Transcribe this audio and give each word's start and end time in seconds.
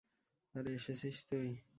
আরে, 0.55 0.69
এসেছিস 0.73 1.17
তুই? 1.29 1.49